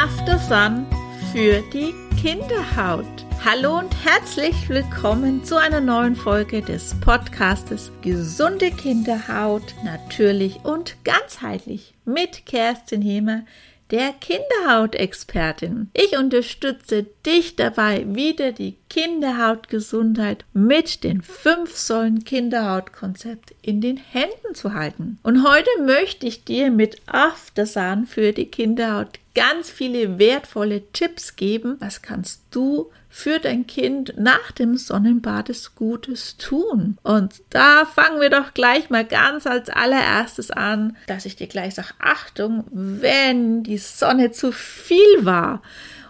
[0.00, 0.86] After Sun
[1.32, 1.92] für die
[2.22, 3.04] Kinderhaut.
[3.44, 11.94] Hallo und herzlich willkommen zu einer neuen Folge des Podcastes Gesunde Kinderhaut, natürlich und ganzheitlich
[12.04, 13.42] mit Kerstin Hemer,
[13.90, 15.90] der Kinderhautexpertin.
[15.94, 24.54] Ich unterstütze dich dabei, wieder die Kinderhautgesundheit mit den fünf Säulen Kinderhautkonzept in den Händen
[24.54, 25.18] zu halten.
[25.24, 31.76] Und heute möchte ich dir mit Aftersan für die Kinderhaut ganz viele wertvolle Tipps geben.
[31.78, 36.98] Was kannst du für dein Kind nach dem Sonnenbad Gutes tun?
[37.04, 41.76] Und da fangen wir doch gleich mal ganz als allererstes an, dass ich dir gleich
[41.76, 45.62] sage, Achtung, wenn die Sonne zu viel war,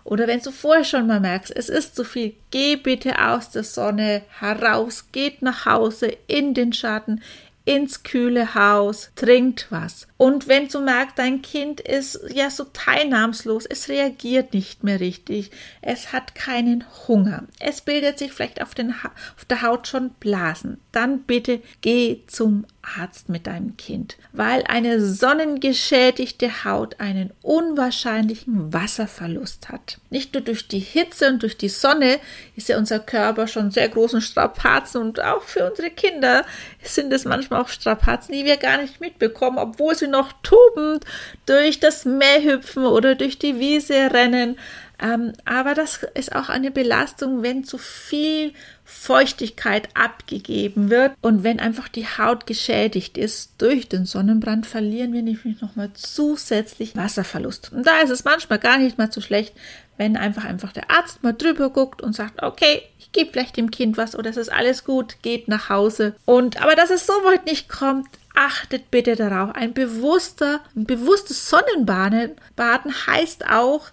[0.04, 3.62] oder wenn du vorher schon mal merkst, es ist zu viel, geh bitte aus der
[3.62, 7.20] Sonne heraus, geht nach Hause in den Schatten,
[7.66, 10.07] ins kühle Haus, trinkt was.
[10.18, 15.52] Und wenn du merkst, dein Kind ist ja so teilnahmslos, es reagiert nicht mehr richtig,
[15.80, 20.80] es hat keinen Hunger, es bildet sich vielleicht auf, den auf der Haut schon Blasen,
[20.90, 29.68] dann bitte geh zum Arzt mit deinem Kind, weil eine sonnengeschädigte Haut einen unwahrscheinlichen Wasserverlust
[29.68, 29.98] hat.
[30.10, 32.18] Nicht nur durch die Hitze und durch die Sonne
[32.56, 36.44] ist ja unser Körper schon sehr großen Strapazen und auch für unsere Kinder
[36.82, 41.04] sind es manchmal auch Strapazen, die wir gar nicht mitbekommen, obwohl sie noch tobend
[41.46, 44.56] durch das Meer hüpfen oder durch die Wiese rennen.
[45.00, 48.52] Ähm, aber das ist auch eine Belastung, wenn zu viel
[48.84, 55.22] Feuchtigkeit abgegeben wird und wenn einfach die Haut geschädigt ist durch den Sonnenbrand, verlieren wir
[55.22, 57.72] nämlich nochmal zusätzlich Wasserverlust.
[57.72, 59.54] Und da ist es manchmal gar nicht mal so schlecht,
[59.98, 63.70] wenn einfach einfach der Arzt mal drüber guckt und sagt, okay, ich gebe vielleicht dem
[63.70, 66.16] Kind was oder es ist alles gut, geht nach Hause.
[66.24, 69.54] Und aber dass es so weit nicht kommt, achtet bitte darauf.
[69.54, 73.88] Ein bewusster, ein bewusstes Sonnenbaden Baden heißt auch,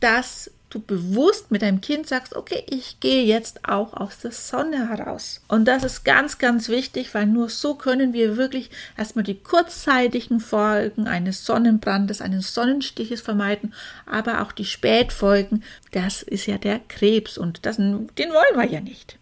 [0.00, 4.88] dass du bewusst mit deinem Kind sagst, okay, ich gehe jetzt auch aus der Sonne
[4.88, 5.40] heraus.
[5.46, 10.40] Und das ist ganz, ganz wichtig, weil nur so können wir wirklich erstmal die kurzzeitigen
[10.40, 13.72] Folgen eines Sonnenbrandes, eines Sonnenstiches vermeiden,
[14.06, 18.80] aber auch die Spätfolgen, das ist ja der Krebs und das, den wollen wir ja
[18.80, 19.18] nicht.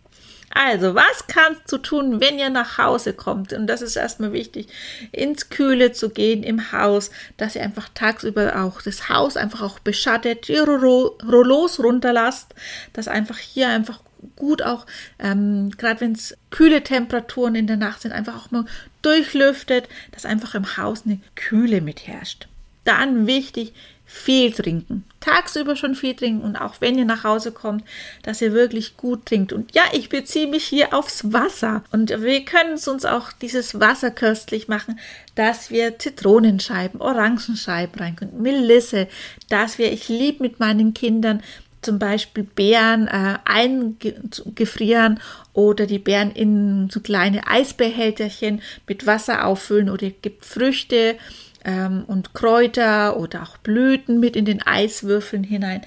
[0.54, 3.52] Also, was kannst du tun, wenn ihr nach Hause kommt?
[3.52, 4.68] Und das ist erstmal wichtig,
[5.10, 9.78] ins Kühle zu gehen im Haus, dass ihr einfach tagsüber auch das Haus einfach auch
[9.78, 12.54] beschattet, die Rollos runterlasst,
[12.92, 14.00] dass einfach hier einfach
[14.36, 14.86] gut auch,
[15.18, 18.66] ähm, gerade wenn es kühle Temperaturen in der Nacht sind, einfach auch mal
[19.00, 22.46] durchlüftet, dass einfach im Haus eine Kühle mitherrscht.
[22.84, 23.72] Dann wichtig,
[24.12, 25.04] viel trinken.
[25.20, 27.82] Tagsüber schon viel trinken und auch wenn ihr nach Hause kommt,
[28.22, 29.54] dass ihr wirklich gut trinkt.
[29.54, 31.82] Und ja, ich beziehe mich hier aufs Wasser.
[31.92, 35.00] Und wir können es uns auch dieses Wasser köstlich machen,
[35.34, 39.08] dass wir Zitronenscheiben, Orangenscheiben rein können, Melisse,
[39.48, 41.42] dass wir, ich liebe mit meinen Kindern
[41.80, 45.20] zum Beispiel Beeren äh, eingefrieren
[45.54, 51.16] oder die Beeren in so kleine Eisbehälterchen mit Wasser auffüllen oder es gibt Früchte
[51.64, 55.82] ähm, und Kräuter oder auch Blüten mit in den Eiswürfeln hinein.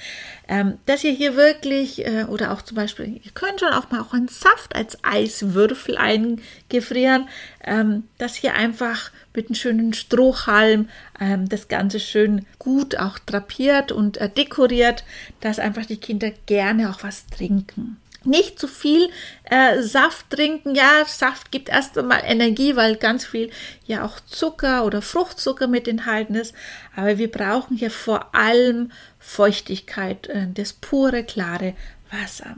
[0.47, 4.01] Ähm, dass ihr hier wirklich, äh, oder auch zum Beispiel, ihr könnt schon auch mal
[4.01, 7.27] auch einen Saft als Eiswürfel eingefrieren,
[7.63, 13.91] ähm, dass hier einfach mit einem schönen Strohhalm ähm, das Ganze schön gut auch drapiert
[13.91, 15.03] und äh, dekoriert,
[15.41, 19.09] dass einfach die Kinder gerne auch was trinken nicht zu viel
[19.45, 20.75] äh, Saft trinken.
[20.75, 23.49] Ja, Saft gibt erst einmal Energie, weil ganz viel
[23.85, 26.53] ja auch Zucker oder Fruchtzucker mit enthalten ist.
[26.95, 31.73] Aber wir brauchen hier vor allem Feuchtigkeit, äh, das pure, klare
[32.11, 32.55] Wasser.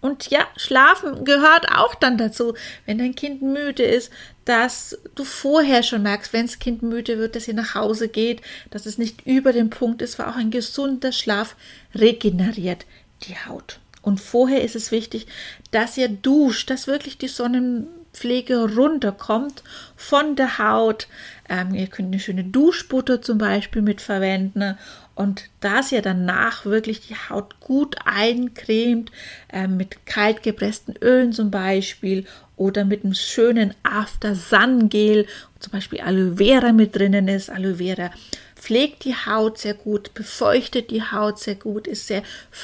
[0.00, 2.54] Und ja, schlafen gehört auch dann dazu,
[2.86, 4.10] wenn dein Kind müde ist,
[4.46, 8.40] dass du vorher schon merkst, wenn das Kind müde wird, dass ihr nach Hause geht,
[8.70, 11.54] dass es nicht über den Punkt ist, weil auch ein gesunder Schlaf
[11.94, 12.86] regeneriert
[13.24, 13.79] die Haut.
[14.02, 15.26] Und vorher ist es wichtig,
[15.70, 19.62] dass ihr duscht, dass wirklich die Sonnenpflege runterkommt
[19.96, 21.08] von der Haut.
[21.48, 24.78] Ähm, ihr könnt eine schöne Duschbutter zum Beispiel mit verwenden
[25.14, 29.12] und dass ihr danach wirklich die Haut gut eincremt,
[29.52, 32.24] äh, mit kalt gepressten Ölen zum Beispiel
[32.56, 35.26] oder mit einem schönen After Sun Gel,
[35.60, 37.50] zum Beispiel Aloe Vera mit drinnen ist.
[37.50, 38.10] Aloe Vera
[38.56, 42.22] pflegt die Haut sehr gut, befeuchtet die Haut sehr gut, ist sehr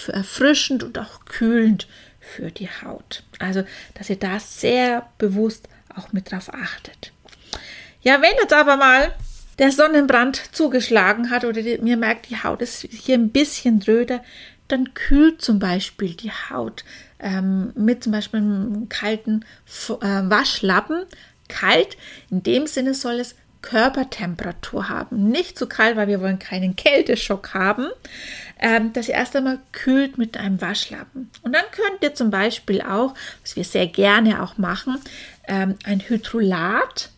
[0.08, 1.86] erfrischend und auch kühlend
[2.20, 3.22] für die Haut.
[3.38, 3.64] Also,
[3.94, 7.12] dass ihr da sehr bewusst auch mit drauf achtet.
[8.02, 9.12] Ja, wenn jetzt aber mal
[9.58, 14.22] der Sonnenbrand zugeschlagen hat oder mir merkt, die Haut ist hier ein bisschen dröder,
[14.68, 16.84] dann kühlt zum Beispiel die Haut
[17.18, 19.44] ähm, mit zum Beispiel einem kalten
[19.88, 21.04] äh, Waschlappen.
[21.48, 21.96] Kalt,
[22.30, 25.28] in dem Sinne soll es Körpertemperatur haben.
[25.28, 27.88] Nicht zu kalt, weil wir wollen keinen Kälteschock haben.
[28.58, 31.30] Ähm, dass ihr erst einmal kühlt mit einem Waschlappen.
[31.42, 33.12] Und dann könnt ihr zum Beispiel auch,
[33.42, 34.98] was wir sehr gerne auch machen,
[35.46, 37.10] ähm, ein Hydrolat,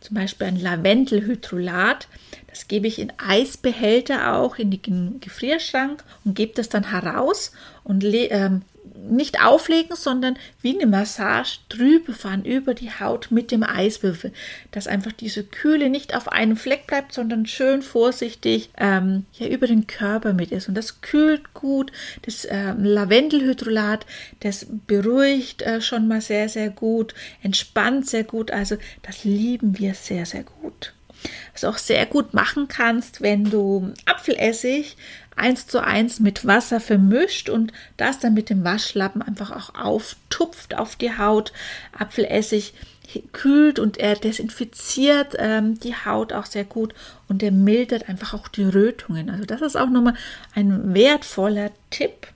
[0.00, 2.08] zum Beispiel ein Lavendelhydrolat,
[2.46, 7.52] das gebe ich in Eisbehälter auch in den Gefrierschrank und gebe das dann heraus
[7.84, 8.62] und ähm,
[8.94, 14.32] nicht auflegen, sondern wie eine Massage drüber fahren über die Haut mit dem Eiswürfel,
[14.70, 19.66] dass einfach diese Kühle nicht auf einem Fleck bleibt, sondern schön vorsichtig ähm, ja über
[19.66, 20.68] den Körper mit ist.
[20.68, 21.92] Und das kühlt gut.
[22.22, 24.06] Das äh, Lavendelhydrolat,
[24.40, 28.50] das beruhigt äh, schon mal sehr, sehr gut, entspannt sehr gut.
[28.50, 30.95] Also das lieben wir sehr, sehr gut.
[31.52, 34.96] Was du auch sehr gut machen kannst, wenn du Apfelessig
[35.36, 40.74] eins zu eins mit Wasser vermischt und das dann mit dem Waschlappen einfach auch auftupft
[40.74, 41.52] auf die Haut.
[41.96, 42.72] Apfelessig
[43.32, 46.94] kühlt und er desinfiziert ähm, die Haut auch sehr gut
[47.28, 49.30] und er mildert einfach auch die Rötungen.
[49.30, 50.14] Also das ist auch nochmal
[50.54, 52.26] ein wertvoller Tipp,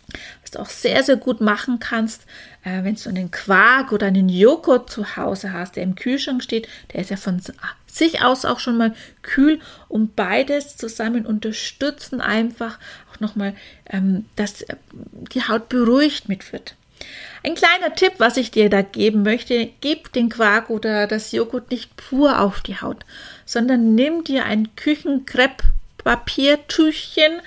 [0.42, 2.22] was du auch sehr, sehr gut machen kannst,
[2.64, 6.68] äh, wenn du einen Quark oder einen Joghurt zu Hause hast, der im Kühlschrank steht,
[6.92, 7.40] der ist ja von
[7.86, 12.78] sich aus auch schon mal kühl und beides zusammen unterstützen einfach
[13.12, 13.54] auch nochmal,
[13.88, 16.76] ähm, dass die Haut beruhigt mit wird.
[17.42, 21.70] Ein kleiner Tipp, was ich dir da geben möchte, gib den Quark oder das Joghurt
[21.70, 23.06] nicht pur auf die Haut,
[23.46, 27.40] sondern nimm dir ein Küchenkrepp-Papiertüchchen,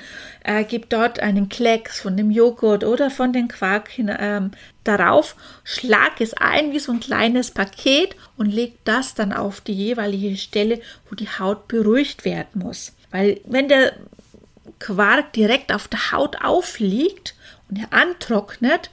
[0.43, 4.49] äh, gib dort einen Klecks von dem Joghurt oder von den Quark hin, ähm,
[4.83, 9.73] darauf, schlag es ein wie so ein kleines Paket und leg das dann auf die
[9.73, 12.93] jeweilige Stelle, wo die Haut beruhigt werden muss.
[13.11, 13.93] Weil wenn der
[14.79, 17.35] Quark direkt auf der Haut aufliegt
[17.69, 18.89] und er antrocknet,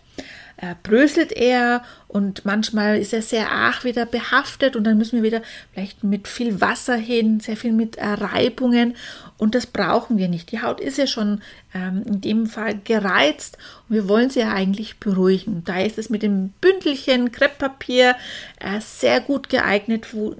[0.60, 5.22] äh, bröselt er und manchmal ist er sehr arg wieder behaftet und dann müssen wir
[5.22, 5.42] wieder
[5.72, 8.94] vielleicht mit viel Wasser hin, sehr viel mit äh, Reibungen
[9.38, 10.52] und das brauchen wir nicht.
[10.52, 11.40] Die Haut ist ja schon
[11.72, 13.56] ähm, in dem Fall gereizt
[13.88, 15.64] und wir wollen sie ja eigentlich beruhigen.
[15.64, 18.16] Da ist es mit dem Bündelchen Krepppapier
[18.58, 20.36] äh, sehr gut geeignet, wo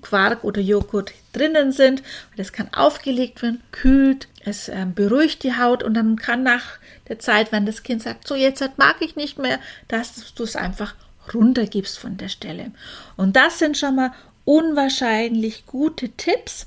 [0.00, 2.02] Quark oder Joghurt drinnen sind.
[2.38, 6.78] Das kann aufgelegt werden, kühlt, es äh, beruhigt die Haut und dann kann nach
[7.08, 9.58] der Zeit, wenn das Kind sagt, so jetzt mag ich nicht mehr,
[9.88, 10.94] dass du es einfach
[11.32, 12.72] runtergibst von der Stelle.
[13.16, 14.12] Und das sind schon mal
[14.44, 16.66] unwahrscheinlich gute Tipps.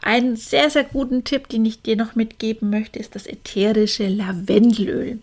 [0.00, 5.18] Einen sehr, sehr guten Tipp, den ich dir noch mitgeben möchte, ist das ätherische Lavendelöl.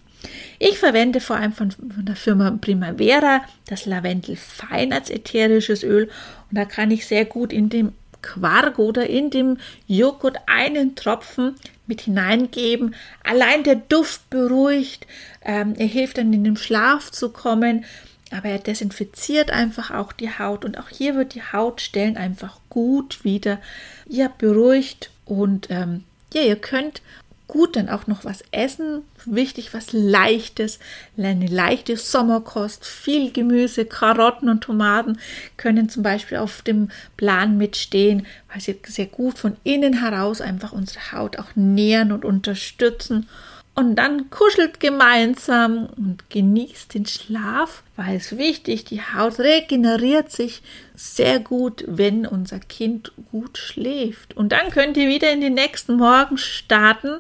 [0.60, 6.10] Ich verwende vor allem von, von, der Firma Primavera das Lavendel fein als ätherisches Öl
[6.50, 7.94] und da kann ich sehr gut in dem
[8.26, 9.58] Quark oder in dem
[9.88, 11.56] Joghurt einen Tropfen
[11.88, 12.96] mit hineingeben.
[13.24, 15.06] Allein der Duft beruhigt,
[15.44, 17.86] ähm, er hilft dann in den Schlaf zu kommen,
[18.32, 20.66] aber er desinfiziert einfach auch die Haut.
[20.66, 23.60] Und auch hier wird die Hautstellen einfach gut wieder
[24.08, 25.12] ja, beruhigt.
[25.26, 27.02] Und ähm, ja, ihr könnt
[27.48, 29.04] gut dann auch noch was essen.
[29.26, 30.80] Wichtig, was leichtes,
[31.18, 35.20] eine leichte Sommerkost, viel Gemüse, Karotten und Tomaten
[35.58, 40.72] können zum Beispiel auf dem Plan mitstehen, weil sie sehr gut von innen heraus einfach
[40.72, 43.28] unsere Haut auch nähren und unterstützen.
[43.76, 50.64] Und dann kuschelt gemeinsam und genießt den Schlaf, weil es wichtig, die Haut regeneriert sich
[50.96, 54.36] sehr gut, wenn unser Kind gut schläft.
[54.38, 57.20] Und dann könnt ihr wieder in den nächsten Morgen starten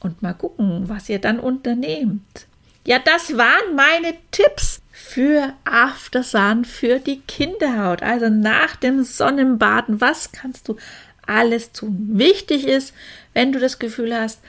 [0.00, 2.46] und mal gucken, was ihr dann unternehmt.
[2.86, 8.02] Ja, das waren meine Tipps für Aftersun für die Kinderhaut.
[8.02, 10.76] Also nach dem Sonnenbaden, was kannst du
[11.26, 11.96] alles tun?
[12.12, 12.94] Wichtig ist,
[13.34, 14.40] wenn du das Gefühl hast,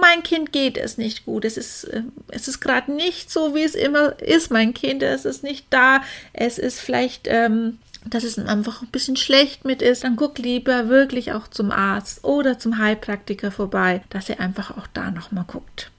[0.00, 3.62] mein Kind geht es nicht gut, es ist, äh, es ist gerade nicht so, wie
[3.62, 6.02] es immer ist, mein Kind, es ist nicht da,
[6.32, 10.88] es ist vielleicht, ähm, dass es einfach ein bisschen schlecht mit ist, dann guck lieber
[10.88, 15.90] wirklich auch zum Arzt oder zum Heilpraktiker vorbei, dass er einfach auch da nochmal guckt.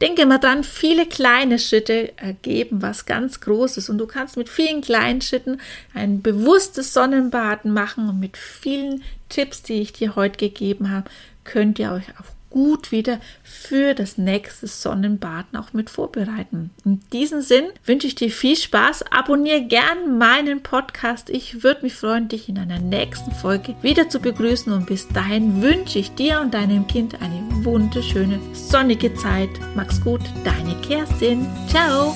[0.00, 4.80] Denke mal dran, viele kleine Schritte ergeben was ganz Großes und du kannst mit vielen
[4.80, 5.60] kleinen Schritten
[5.94, 11.10] ein bewusstes Sonnenbaden machen und mit vielen Tipps, die ich dir heute gegeben habe,
[11.44, 16.70] könnt ihr euch auch gut wieder für das nächste Sonnenbaden auch mit vorbereiten.
[16.84, 19.04] In diesem Sinn wünsche ich dir viel Spaß.
[19.12, 21.30] Abonniere gern meinen Podcast.
[21.30, 24.72] Ich würde mich freuen, dich in einer nächsten Folge wieder zu begrüßen.
[24.72, 29.50] Und bis dahin wünsche ich dir und deinem Kind eine wunderschöne sonnige Zeit.
[29.74, 31.46] Mach's gut, deine Kerstin.
[31.68, 32.14] Ciao.